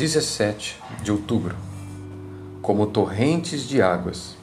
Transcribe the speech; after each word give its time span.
17 0.00 0.78
de 1.02 1.12
outubro. 1.12 1.54
Como 2.62 2.86
torrentes 2.86 3.68
de 3.68 3.82
águas, 3.82 4.34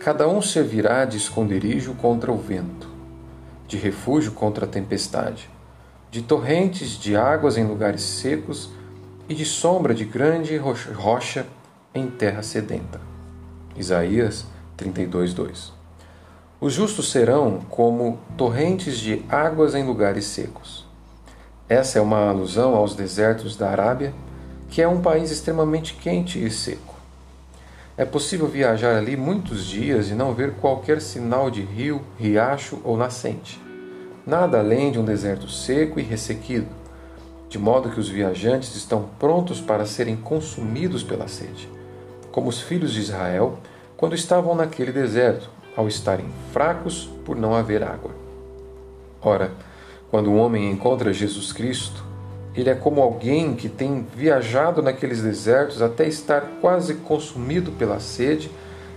cada 0.00 0.26
um 0.26 0.40
servirá 0.40 1.04
de 1.04 1.18
esconderijo 1.18 1.92
contra 1.92 2.32
o 2.32 2.38
vento, 2.38 2.88
de 3.68 3.76
refúgio 3.76 4.32
contra 4.32 4.64
a 4.64 4.68
tempestade, 4.68 5.50
de 6.10 6.22
torrentes 6.22 6.98
de 6.98 7.14
águas 7.14 7.58
em 7.58 7.66
lugares 7.66 8.00
secos 8.00 8.70
e 9.28 9.34
de 9.34 9.44
sombra 9.44 9.92
de 9.92 10.06
grande 10.06 10.56
rocha 10.56 11.46
em 11.94 12.06
terra 12.06 12.42
sedenta. 12.42 12.98
Isaías 13.76 14.46
32:2. 14.78 15.70
Os 16.58 16.72
justos 16.72 17.10
serão 17.10 17.60
como 17.68 18.18
torrentes 18.38 18.98
de 18.98 19.22
águas 19.28 19.74
em 19.74 19.84
lugares 19.84 20.24
secos. 20.24 20.86
Essa 21.68 21.98
é 21.98 22.00
uma 22.00 22.30
alusão 22.30 22.74
aos 22.74 22.94
desertos 22.94 23.54
da 23.54 23.68
Arábia 23.68 24.14
que 24.72 24.80
é 24.80 24.88
um 24.88 25.02
país 25.02 25.30
extremamente 25.30 25.92
quente 25.92 26.42
e 26.42 26.50
seco. 26.50 26.94
É 27.94 28.06
possível 28.06 28.48
viajar 28.48 28.96
ali 28.96 29.18
muitos 29.18 29.66
dias 29.66 30.08
e 30.08 30.14
não 30.14 30.32
ver 30.32 30.54
qualquer 30.54 31.02
sinal 31.02 31.50
de 31.50 31.60
rio, 31.60 32.00
riacho 32.18 32.80
ou 32.82 32.96
nascente. 32.96 33.60
Nada 34.26 34.60
além 34.60 34.90
de 34.90 34.98
um 34.98 35.04
deserto 35.04 35.46
seco 35.46 36.00
e 36.00 36.02
ressequido, 36.02 36.68
de 37.50 37.58
modo 37.58 37.90
que 37.90 38.00
os 38.00 38.08
viajantes 38.08 38.74
estão 38.74 39.10
prontos 39.18 39.60
para 39.60 39.84
serem 39.84 40.16
consumidos 40.16 41.02
pela 41.02 41.28
sede, 41.28 41.68
como 42.30 42.48
os 42.48 42.62
filhos 42.62 42.94
de 42.94 43.00
Israel 43.00 43.58
quando 43.94 44.14
estavam 44.14 44.54
naquele 44.54 44.90
deserto, 44.90 45.50
ao 45.76 45.86
estarem 45.86 46.30
fracos 46.50 47.10
por 47.26 47.36
não 47.36 47.54
haver 47.54 47.82
água. 47.82 48.12
Ora, 49.20 49.52
quando 50.10 50.30
um 50.30 50.38
homem 50.38 50.70
encontra 50.70 51.12
Jesus 51.12 51.52
Cristo, 51.52 52.11
ele 52.54 52.68
é 52.68 52.74
como 52.74 53.00
alguém 53.00 53.54
que 53.54 53.68
tem 53.68 54.06
viajado 54.14 54.82
naqueles 54.82 55.22
desertos 55.22 55.80
até 55.80 56.06
estar 56.06 56.42
quase 56.60 56.94
consumido 56.94 57.72
pela 57.72 57.98
sede 57.98 58.50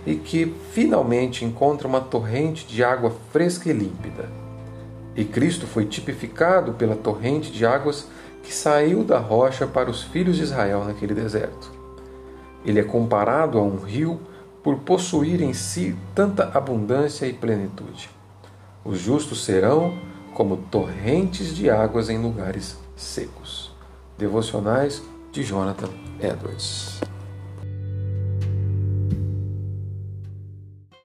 e 0.04 0.14
que 0.14 0.54
finalmente 0.72 1.44
encontra 1.44 1.88
uma 1.88 2.00
torrente 2.00 2.66
de 2.66 2.84
água 2.84 3.12
fresca 3.32 3.70
e 3.70 3.72
límpida. 3.72 4.28
E 5.16 5.24
Cristo 5.24 5.66
foi 5.66 5.86
tipificado 5.86 6.74
pela 6.74 6.94
torrente 6.94 7.50
de 7.50 7.64
águas 7.64 8.06
que 8.42 8.52
saiu 8.52 9.02
da 9.02 9.18
rocha 9.18 9.66
para 9.66 9.90
os 9.90 10.02
filhos 10.02 10.36
de 10.36 10.42
Israel 10.42 10.84
naquele 10.84 11.14
deserto. 11.14 11.72
Ele 12.64 12.78
é 12.78 12.84
comparado 12.84 13.58
a 13.58 13.62
um 13.62 13.78
rio 13.78 14.20
por 14.62 14.76
possuir 14.80 15.40
em 15.40 15.54
si 15.54 15.96
tanta 16.14 16.50
abundância 16.52 17.24
e 17.26 17.32
plenitude. 17.32 18.10
Os 18.84 18.98
justos 18.98 19.44
serão 19.44 19.94
como 20.36 20.58
torrentes 20.58 21.56
de 21.56 21.70
águas 21.70 22.10
em 22.10 22.20
lugares 22.20 22.76
secos. 22.94 23.72
Devocionais 24.18 25.02
de 25.32 25.42
Jonathan 25.42 25.88
Edwards. 26.20 27.00